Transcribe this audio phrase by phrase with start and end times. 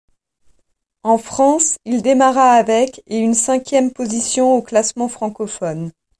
[1.03, 5.91] En France, il démarra avec et une cinquième position au classement francophone.